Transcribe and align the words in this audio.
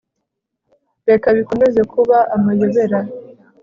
reka 1.09 1.27
bikomeze 1.37 1.81
kuba 1.93 2.17
amayobera 2.35 2.99